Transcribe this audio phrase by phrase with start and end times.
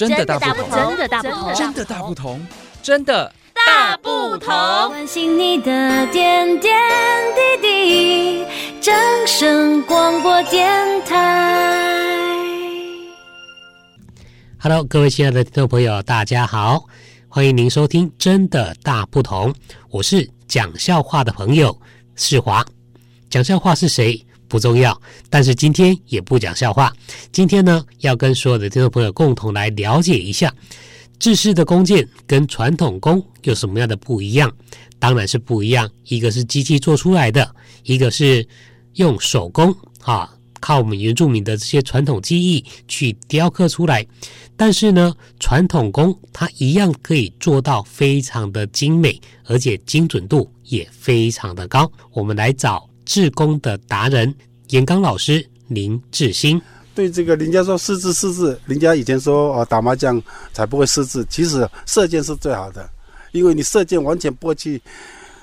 [0.00, 2.46] 真的大不同，真的大不同，真的大不同，
[2.82, 4.48] 真的大不同。
[4.88, 6.74] 关心你的点点
[7.60, 8.44] 滴滴，
[8.80, 8.94] 掌
[9.26, 12.34] 声广播电台。
[14.58, 16.82] Hello，各位亲爱的听众朋友，大家好，
[17.28, 19.52] 欢迎您收听《真的大不同》，
[19.90, 21.78] 我是讲笑话的朋友
[22.16, 22.64] 世华。
[23.28, 26.92] 讲笑话是谁不重要，但是今天也不讲笑话。
[27.30, 30.52] 今天呢，要跟所有的听众朋友共同来了解一下，
[31.20, 34.52] 制式的弓箭跟传统弓有什么样的不一样？
[34.98, 38.46] 当然是不一样，一个是机器做出来的，一个是
[38.94, 40.28] 用手工啊。
[40.58, 44.06] 靠我们原住民的这些传统技艺去雕刻出来，
[44.58, 51.90] 但是呢，传统弓它一样可以做到非常的精美，而且精准度也非常的高。
[52.12, 54.32] 我们来找制弓的达人
[54.68, 56.62] 严刚老师林志兴。
[56.94, 62.88] 对这个，人家说失智失智，人家以前说哦打麻将才不会失智，其实射箭是最好的，
[63.32, 64.80] 因为你射箭完全不会去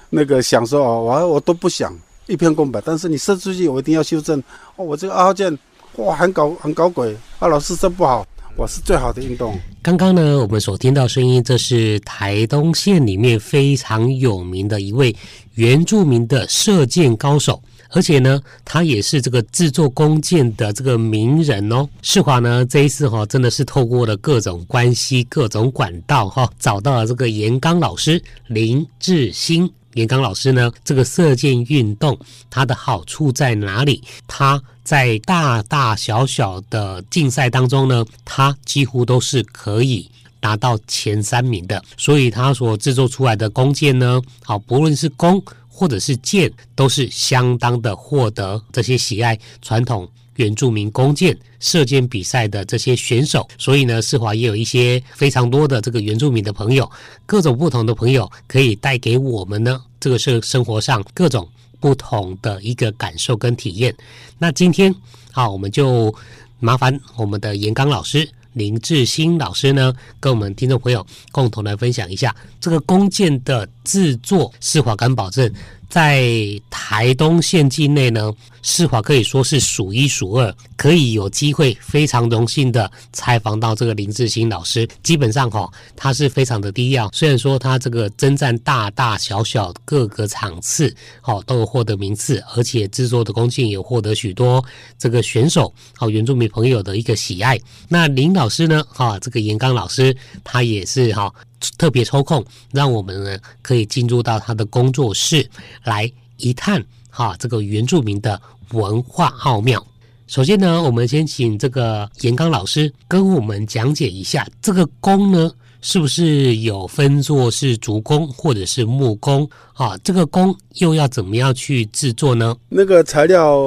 [0.09, 1.93] 那个想说哦，我我都不想。
[2.27, 4.41] 一片空白，但是你射出去，我一定要修正。
[4.77, 5.57] 哦，我这个二号箭，
[5.97, 7.13] 哇，很搞很搞鬼。
[7.39, 9.57] 啊，老师射不好，我是最好的运动。
[9.81, 15.15] 刚刚呢，我们所听到声音，这是台东县里面非常有名的一位
[15.58, 21.89] 原住民的射箭高手，而且呢，他也是这个制作弓箭的这个名人哦。
[22.03, 29.67] 世华呢，这一次哈、哦，真的是透过了各种关系、各种管道哈、找到了这个严刚老师林致新。
[29.95, 32.16] 严刚老师呢，这个射箭运动
[32.52, 34.03] 它的好处在哪里？
[34.27, 40.08] 它在大大小小的竞赛当中呢，它几乎都是可以
[40.47, 41.83] 拿到前三名的。
[41.97, 50.07] 所以它所制作出来的弓箭呢，好，不论是弓或者是箭，都是相当的获得这些喜爱传统。
[50.37, 56.87] 原住民弓箭射箭比赛的这些选手，所以呢，世华也有一些非常多的这个原住民的朋友，
[57.25, 61.49] 各种不同的朋友可以带给我们呢，这个是生活上各种
[61.80, 63.91] 不同的一个感受跟体验。
[64.37, 64.93] 那今天
[65.31, 66.13] 好，我们就
[66.59, 74.51] 麻烦我们的严刚老师林志新老师呢，跟我们听众朋友共同来分享一下这个弓箭的制作。
[74.59, 75.49] 是否敢保证。
[75.89, 76.30] 在
[76.70, 78.31] 台东县境内呢，
[78.61, 84.87] 世华可以说是数一数二，可以有机会非常荣幸的采访到这个林致新老师。
[85.02, 94.64] 基本上哈、哦，他是非常的低调，虽然说他这个征战大大小小各个场次，好、哦、都有获得名次，而且制作的弓箭也获得许多
[94.99, 97.58] 这个选手好、哦、原住民朋友的一个喜爱。
[97.87, 101.33] 那林老师呢，哈、这个严刚老师他也是哈。
[101.77, 105.48] 特别抽空，让我们呢可以进入到他的工作室
[105.83, 109.86] 来一探哈这个原住民的文化奥妙。
[110.27, 115.49] 首先呢，我们先请这个严刚老师跟我们讲解一下这个弓呢，
[115.82, 119.98] 是不是有分作是竹弓或者是木弓啊？
[119.99, 122.54] 这个弓又要怎么样去制作呢？
[122.67, 123.58] 那个材料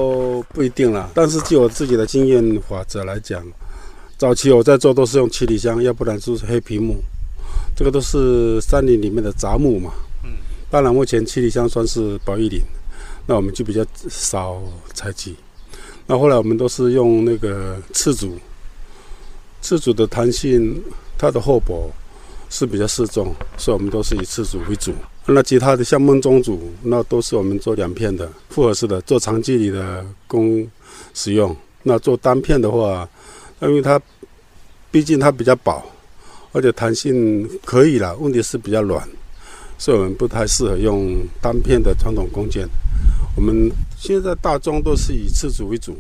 [0.50, 3.43] 不一定啦，但是就我自己的经验法则来讲，
[4.19, 6.97] 早期我在做都是用七里香，要不然就是黑皮木。
[7.80, 9.91] 这个都是山林里面的杂木嘛，
[10.22, 10.32] 嗯，
[10.70, 12.60] 当然目前七里香算是保育林，
[13.26, 14.60] 那我们就比较少
[14.92, 15.34] 采集。
[16.06, 18.38] 那后来我们都是用那个赤竹，
[19.62, 20.78] 赤竹的弹性，
[21.16, 21.90] 它的厚薄
[22.50, 24.92] 是比较适中，所以我们都是以赤竹为主。
[25.24, 30.69] 那其他的像梦中竹，那都是我们做两片的复合式的，做长距离的供
[31.14, 31.56] 使用。
[31.82, 33.08] 那做单片的话，
[33.62, 33.98] 因为它
[34.90, 35.82] 毕竟它比较薄。
[36.53, 39.09] 而且弹性可以啦，问题是比较软，
[39.78, 42.69] 所以我们不太适合用单片的传统弓箭。
[43.37, 45.97] 我们现在大众都是以次竹为主，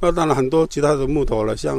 [0.00, 1.78] 那当然很多其他的木头了，像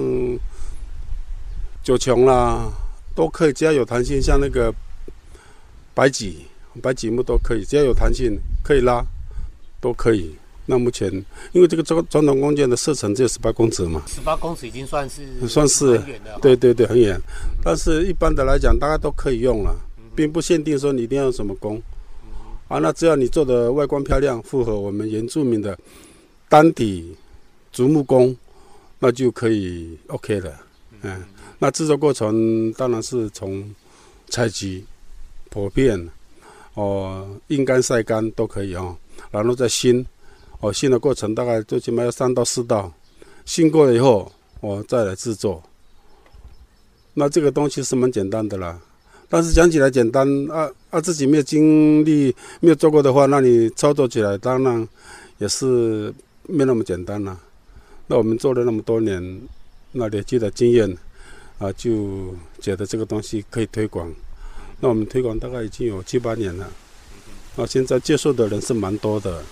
[1.83, 2.71] 九芎啦，
[3.15, 4.73] 都可以，只要有弹性，像那个
[5.95, 6.35] 白櫸、
[6.81, 9.03] 白櫸木都可以，只要有弹性可以拉，
[9.81, 10.35] 都可以。
[10.65, 11.11] 那目前，
[11.51, 17.19] 因为这个传传统弓箭的射程只有十八公尺嘛，十八公尺已经算是算是很远的，对对对，很远。
[17.61, 19.75] 但是一般的来讲，大家都可以用了，
[20.15, 21.81] 并不限定说你一定要用什么弓。
[22.69, 25.77] 啊，那只要你做的外观漂亮，符合我们原住民的
[26.47, 27.13] 单体
[27.73, 28.33] 竹木弓，
[28.99, 30.53] 那就可以 OK 了。
[31.01, 31.21] 嗯，
[31.59, 33.69] 那制作过程当然是从
[34.29, 34.85] 采集、
[35.51, 36.09] 剖片、
[36.75, 38.95] 哦阴干、晒干都可以哦，
[39.29, 40.03] 然后再芯。
[40.63, 42.89] 哦，芯的过程大概最起码要三到四道，
[43.43, 44.31] 芯过了以后，
[44.61, 45.61] 我再来制作。
[47.15, 48.79] 那这个东西是蛮简单的啦，
[49.27, 54.87] 但是讲起来简单啊啊，自己没有经历、没有做过的话，那你操作起来当然
[55.37, 56.13] 也是
[56.43, 57.37] 没那么简单啦。
[58.07, 59.41] 那我们做了那么多年，
[59.91, 60.97] 那累积的经验
[61.59, 64.09] 啊，就觉得这个东西可以推广。
[64.79, 66.71] 那我们推广大概已经有七八年了，
[67.57, 69.43] 啊，现在接受的人是蛮多的，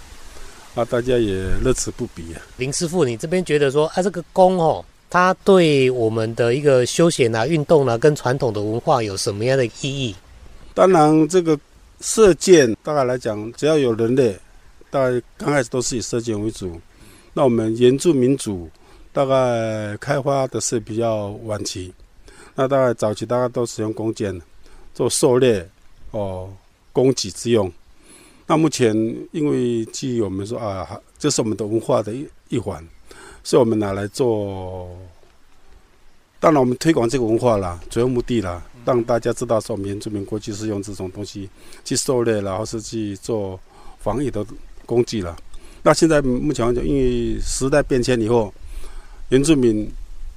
[0.73, 2.41] 啊，大家也乐此不疲啊。
[2.57, 10.15] 林师傅，你这边觉得说啊，这个弓哦，它对我们的一个休闲啊、运动啊，跟传统的文化有什么样的意义？
[10.73, 11.59] 当然，这个
[11.99, 14.33] 射箭大概来讲，只要有人类，
[14.89, 16.79] 大概刚开始都是以射箭为主。
[17.33, 18.69] 那我们原住民族
[19.11, 21.93] 大概开发的是比较晚期，
[22.55, 24.41] 那大概早期大家都使用弓箭
[24.93, 25.67] 做狩猎
[26.11, 26.49] 哦，
[26.93, 27.69] 供给之用。
[28.51, 28.93] 那目前
[29.31, 32.85] 因为基于我们说啊，这是我们的文化的一一环，
[33.45, 34.89] 是我们拿来做。
[36.37, 41.49] 当然，我们推广这个文化啦，主要目的啦，让大家知道说，我们原住民过去是用这种东西
[41.85, 43.57] 去狩猎，然后是去做
[43.99, 44.45] 防御的
[44.85, 45.33] 工具了。
[45.81, 48.53] 那现在目前来讲，因为时代变迁以后，
[49.29, 49.89] 原住民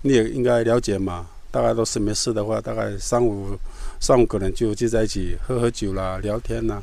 [0.02, 3.58] 你也应该了解嘛，大概都是没事的话，大概三五
[3.98, 6.80] 三五个人就聚在一起喝喝酒啦、聊天啦。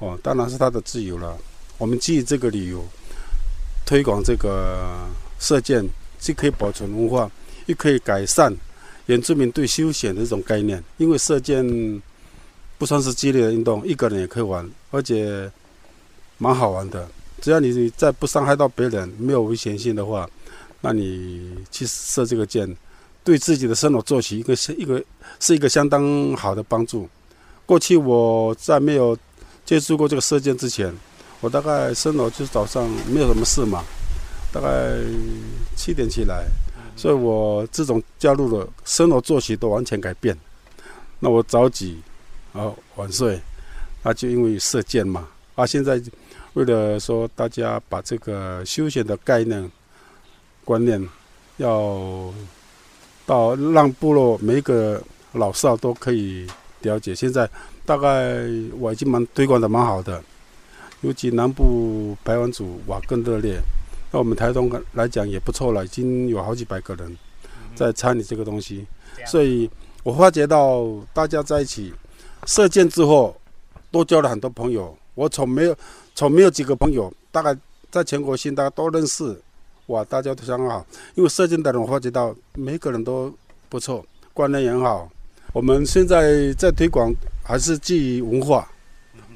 [0.00, 1.38] 哦，当然是他的自由了。
[1.78, 2.84] 我们基于这个理由
[3.86, 5.08] 推广这个
[5.38, 5.88] 射箭，
[6.18, 7.30] 既可以保存文化。
[7.66, 8.52] 又可以改善
[9.06, 11.62] 原住民对休闲的这种概念，因为射箭
[12.78, 15.48] 不算是激烈的运动，一个人也可以玩，而且
[16.38, 17.06] 蛮好玩的。
[17.40, 20.28] 只要你在不伤害到别人、没有危险性的话，
[20.80, 22.76] 那你去射这个箭，
[23.22, 25.00] 对自己的生活作息一个是一个
[25.38, 27.08] 是一个相当好的帮助。
[27.66, 29.16] 过去我在没有
[29.70, 30.92] 接触过这个射箭之前，
[31.40, 33.84] 我大概生活就是早上没有什么事嘛，
[34.52, 34.68] 大概
[35.76, 36.44] 七点起来。
[36.96, 40.36] 所以我自从加入了生活作息都完全改变。
[41.20, 42.02] 那我早起，
[42.52, 43.40] 然后晚睡，
[44.02, 45.28] 那就因为射箭嘛。
[45.54, 46.02] 啊，现在
[46.54, 49.70] 为了说大家把这个休闲的概念、
[50.64, 51.00] 观念
[51.58, 52.34] 要
[53.24, 55.00] 到让部落每一个
[55.30, 56.44] 老少都可以
[56.80, 57.14] 了解。
[57.14, 57.48] 现在
[57.90, 58.46] 大概
[58.78, 60.22] 我已经蛮推广的蛮好的，
[61.00, 63.60] 尤其南部排湾族哇更热烈。
[64.12, 67.18] 那我们台东来讲也不错了，已经有好几百个人
[67.74, 68.86] 在参与这个东西，
[69.26, 69.68] 所以
[70.04, 71.92] 我发觉到大家在一起
[72.46, 73.34] 射箭之后，
[73.90, 74.96] 都交了很多朋友。
[75.16, 75.76] 我从没有
[76.14, 77.52] 从没有几个朋友，大概
[77.90, 79.36] 在全国性大家都认识，
[79.86, 80.86] 哇，大家都相当好。
[81.16, 83.34] 因为射箭的人，我发觉到每个人都
[83.68, 85.10] 不错，观念也很好。
[85.52, 87.12] 我们现在在推广
[87.42, 88.70] 还是基于文化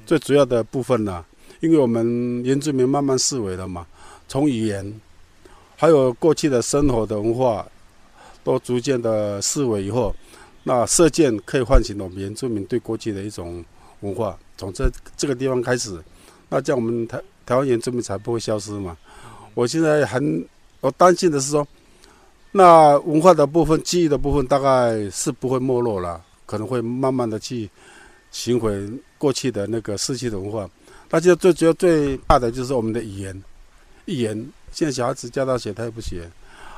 [0.07, 1.25] 最主要的部分呢，
[1.59, 3.85] 因为我们原住民慢慢思维了嘛。
[4.29, 5.01] 从语言，
[5.77, 7.67] 还有过去的生活的文化，
[8.45, 10.15] 都逐渐的思维以后，
[10.63, 13.65] 那射箭可以唤醒我们原住民对过去的一种
[14.01, 14.39] 文化。
[14.57, 16.01] 从这这个地方开始，
[16.49, 18.97] 那这样我们台台湾原住民才不会消失嘛。
[19.53, 20.47] 我现在很
[20.81, 21.67] 我担心的是说，
[22.57, 27.69] 那文化的部分、记忆的部分，大概是不会没落了，可能会慢慢的去
[28.31, 30.71] 寻回过去的那个逝去的文化。
[31.11, 33.43] 那就最主要最大的就是我们的语言。
[34.05, 36.31] 语言，现在小孩子教他写，他也不写。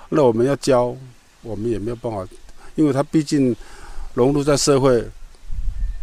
[0.08, 0.96] 那我们要教，
[1.42, 2.26] 我们也没有办法，
[2.74, 3.54] 因为他毕竟
[4.14, 5.06] 融入在社会，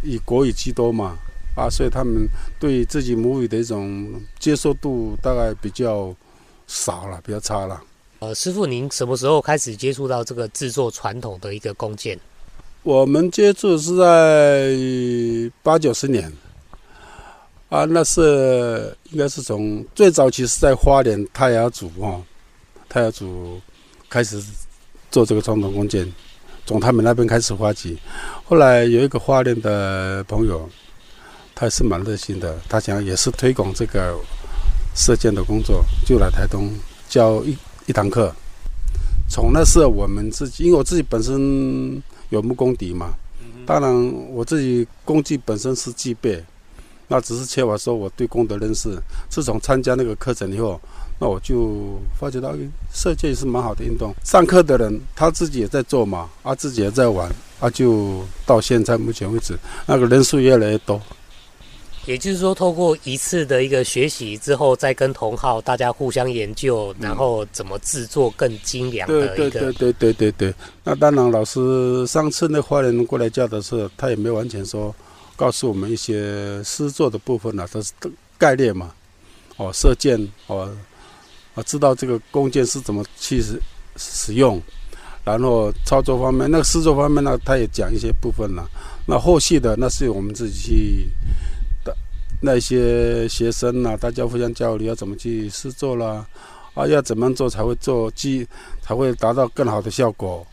[0.03, 1.17] 以国语居多嘛，
[1.57, 2.27] 啊，所以他们
[2.59, 6.15] 对自己母语的一种接受度大概比较
[6.67, 7.81] 少了，比较差了。
[8.23, 12.17] 呃，师傅，您什么时候开始接触到这个制作传统的一个弓箭？
[12.81, 14.73] 我们接触是在
[15.61, 16.31] 八九十年。
[17.67, 22.21] 啊，那是应该是从最早期是在花莲泰雅族啊，
[22.87, 23.59] 泰雅族
[24.09, 24.41] 开始
[25.11, 26.09] 做这个传统弓箭，
[26.65, 27.97] 从他们那边开始发起。
[28.45, 30.69] 后来有一个花莲的朋友，
[31.53, 34.17] 他是蛮热心的，他想也是推广这个
[34.95, 36.69] 射箭的工作，就来台东
[37.09, 38.33] 教一一堂课。
[39.29, 43.13] 从那时候我们自己，因为我自己本身有木工底嘛，
[43.65, 46.43] 当然我自己工具本身是具备。
[47.07, 48.97] 那只是缺乏说我对功的认识。
[49.29, 50.79] 自从参加那个课程以后，
[51.19, 52.55] 那我就发觉到
[52.93, 54.13] 射箭是蛮好的运动。
[54.23, 60.99] 上课的人他自己也在做嘛，啊，自己也在玩，啊，就到现在目前为止，那个人数越来越多。
[62.05, 69.49] 也就是说，透过一次的一个学习之后，再跟同号大家互相研究，然后怎么制作更精良的一个。
[69.49, 70.53] 对对对对对对对。
[70.83, 74.93] 那当然，老师上次那花人过来教的时候，他也没完全说。
[75.35, 77.91] 告诉我们一些诗作的部分呢、啊，都是
[78.37, 78.91] 概念嘛。
[79.57, 80.71] 哦，射箭哦，
[81.55, 83.59] 啊，知道这个弓箭是怎么去使
[83.97, 84.61] 使用，
[85.25, 88.69] 然后操作方面，那个施作方面呢，他也讲一些部分了。
[89.07, 91.52] 那后续的那是我们自己去的
[92.45, 96.27] 那些学生呐、啊，大家互相交流，要怎么去试做啦，
[96.73, 98.45] 啊，要怎么做才会做，技
[98.81, 100.45] 才会达到更好的效果。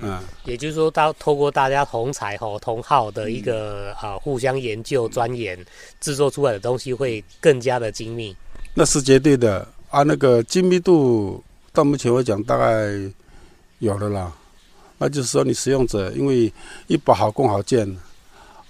[0.00, 5.58] 嗯，也就是说，到透过大家同才吼同好的一个啊、嗯、互相研究钻研，
[6.00, 8.34] 制作出来的东西会更加的精密。
[8.72, 11.44] 那是绝对的啊，那个精密度
[11.74, 12.88] 到目前为止讲大概
[13.80, 14.32] 有了啦。
[14.96, 16.50] 那就是说，你使用者因为
[16.86, 17.86] 一把好弓好箭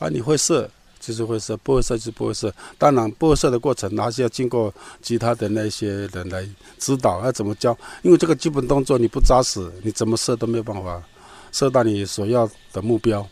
[0.00, 0.68] 啊，你会射。
[1.00, 2.52] 就是会射，不会射就不会射。
[2.78, 7.76] 当然，不会射的过程还是要经过其他的那些人来指导，要怎么教。
[8.02, 11.02] 因为这个基本动作你不扎实，你怎么射都没有办法
[11.50, 13.26] 射到你所要的目标。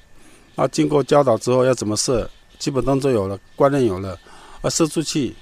[0.56, 4.18] 那经过教导之后，要怎么射，基本动作有了，观念有了，
[4.62, 5.36] 啊，射出去，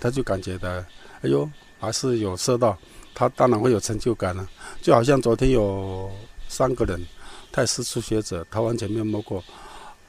[0.00, 2.76] 他就感觉到，哎呦，还是有射到，
[3.14, 4.48] 他当然会有成就感了。
[4.80, 6.10] 就好像昨天有
[6.48, 7.06] 三个人，
[7.52, 9.44] 他是初学者，他完全没有摸过。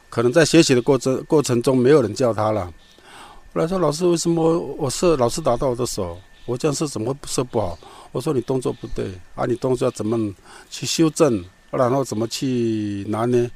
[0.09, 2.65] 可能在学习的过程过程中，没有人教他了。
[3.53, 6.17] 后来说：“老师，为什么我射老是打到我的手？
[6.45, 7.77] 我这样射怎么会射不好？”
[8.13, 10.17] 我说：“你动作不对啊，你动作要怎么
[10.69, 11.43] 去修正？
[11.71, 13.49] 然后怎么去拿捏？”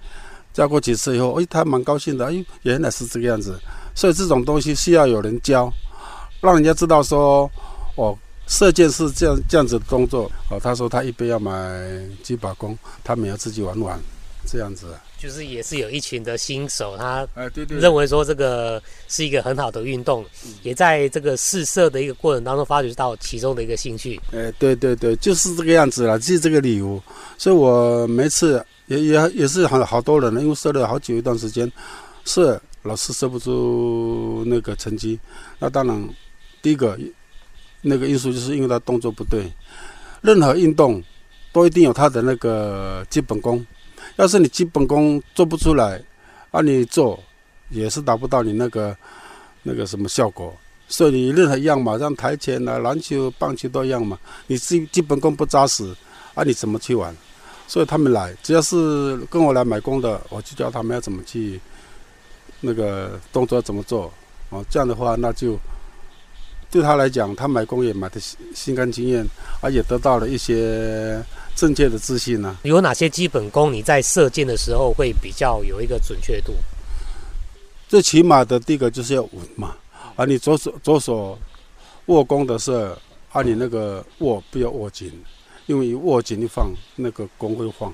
[0.54, 2.26] 教过几次以后，哎，他蛮高兴的。
[2.26, 3.58] 哎，原来是这个样子。
[3.94, 5.72] 所以这种东西需要有人教，
[6.42, 7.50] 让人家知道说
[7.96, 8.18] ：“哦，
[8.48, 11.80] 射箭是这样这样子的动作。”哦，他说他一边要买
[12.24, 14.00] 几把弓，他们要自己玩玩，
[14.46, 14.88] 这样子。
[15.18, 17.28] 就是也是有一群的新手，他
[17.68, 20.26] 认为说这个是一个很好的运动，
[20.64, 24.20] 也在这个试射的一个过程当中发掘到其中的一个兴趣。
[24.32, 27.02] 哎，对对对，就是这个样子了，就是这个理由。
[27.38, 31.72] 所以我每次也也也是好好多人，因为射了好久一段时间，
[32.26, 35.20] 射老是射不出那个成绩。
[35.60, 36.10] 那当然，
[36.64, 36.98] 第一个
[37.82, 39.46] 那个因素就是因为他动作不对。
[40.22, 41.00] 任何运动
[41.52, 43.64] 都一定有他的那个基本功。
[44.18, 46.02] 要是你基本功做不出来，
[46.52, 47.18] 啊，你做
[47.70, 48.96] 也是达不到你那个
[49.64, 50.54] 那个什么效果。
[50.88, 54.20] 所以你任何一样嘛，像台前啊、篮球、棒球都一样嘛。
[54.48, 55.96] 你基基本功不扎实，
[56.34, 57.16] 啊，你怎么去玩？
[57.66, 61.60] 所以他们来，只要是跟我来买弓的，我就教他们要怎么去
[62.60, 64.12] 那个动作怎么做。
[64.50, 65.58] 哦，这样的话，那就
[66.70, 69.26] 对他来讲，他买弓也买的心心甘情愿，
[69.62, 71.24] 而且得到了一些。
[71.56, 72.58] 正确的自信呢？
[72.64, 73.72] 有哪些基本功？
[73.72, 76.54] 你在射箭的时候会比较有一个准确度？
[77.88, 79.76] 最起码的第一个就是要稳嘛，
[80.16, 81.38] 啊，你左手左手
[82.06, 82.98] 握弓的时候，
[83.32, 85.12] 啊，你那个握不要握紧，
[85.68, 87.94] 因为握紧一放，那个弓会晃。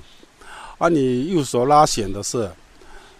[0.78, 2.48] 啊，你右手拉弦的时候，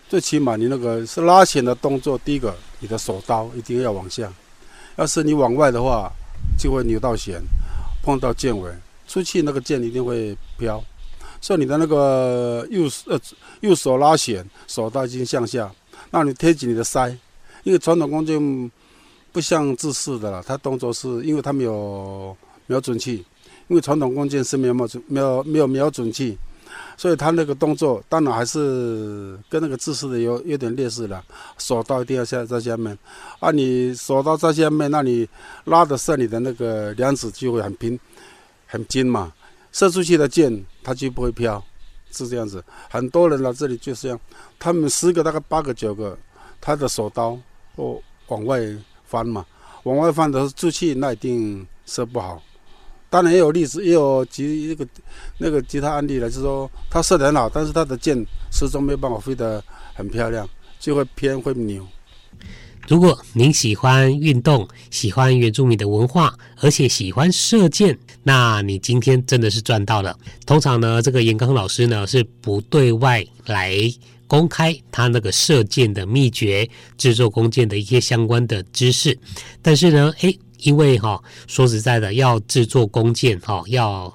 [0.08, 4.32] 最起码你那个是拉弦的动作，第一个你的手刀一定要往下，
[4.96, 6.10] 要是你往外的话，
[6.56, 7.42] 就会扭到弦，
[8.02, 8.70] 碰到箭尾。
[9.08, 10.84] 出去那个箭一定会飘，
[11.40, 13.18] 所以你的那个右呃
[13.60, 15.72] 右手拉弦，手刀已经向下，
[16.10, 17.16] 那你贴紧你的腮，
[17.64, 18.70] 因为传统弓箭
[19.32, 22.36] 不像制式的了，它动作是因为它没有
[22.66, 23.24] 瞄准器，
[23.68, 26.36] 因为传统弓箭是没有瞄准没有没有瞄准器，
[26.96, 31.24] 所以它那个动作当然还是跟那个制式的有有点类似了，
[31.56, 32.96] 手刀一定要下在下面，
[33.40, 35.26] 啊你手刀在下面，那你
[35.64, 37.98] 拉的时候你的那个两指就会很平。
[38.68, 39.32] 很精嘛，
[39.72, 41.60] 射出去的箭它就不会飘，
[42.12, 42.62] 是这样子。
[42.88, 44.20] 很多人来这里就是这样，
[44.58, 46.16] 他们十个大概八个九个，
[46.60, 47.36] 他的手刀
[47.76, 48.60] 哦往外
[49.04, 49.44] 翻嘛，
[49.84, 52.40] 往外翻的出去那一定射不好。
[53.10, 54.90] 当然也有例子，也有几那个
[55.38, 58.22] 那个其他案例了，就是说他射得很好，但是他的箭
[58.52, 60.46] 始终没有办法飞得很漂亮，
[60.78, 61.86] 就会偏会扭。
[62.86, 67.98] 如果您喜欢运动，喜欢原住民的文化，而且喜欢射箭，
[68.28, 70.14] 那你今天真的是赚到了。
[70.44, 73.74] 通常呢，这个严刚老师呢是不对外来
[74.26, 76.68] 公开他那个射箭的秘诀、
[76.98, 79.18] 制作弓箭的一些相关的知识。
[79.62, 84.14] 但是呢，诶，因为哈、说实在的，要制作弓箭哈，要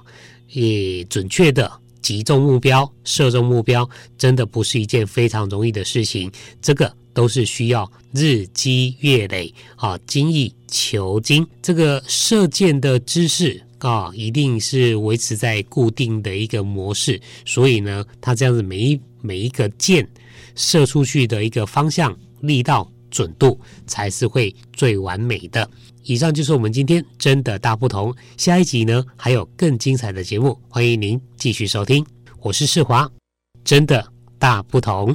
[0.52, 1.68] 也准确的
[2.00, 6.30] 击中目标、射中目标，真的不是一件非常容易的事情。
[6.62, 6.94] 这个。
[7.14, 11.46] 都是需要日积月累啊，精益求精。
[11.62, 20.08] 这个射箭的知识啊，一定是维持在固定的一个模式，所以呢，它这样子每一每一个箭
[20.54, 25.68] 射出去的一个方向、力道、准度，才是会最完美的。
[26.04, 28.14] 以上就是我们今天真的大不同。
[28.38, 32.02] 下一集呢，还有更精彩的节目，欢迎您继续收听。
[32.40, 33.06] 我是世华，
[33.64, 34.06] 真的
[34.38, 35.14] 大不同。